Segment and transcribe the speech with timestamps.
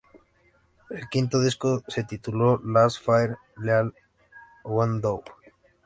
[0.89, 3.93] El quinto disco se tituló "Last Fair Deal
[4.63, 5.21] Gone Down".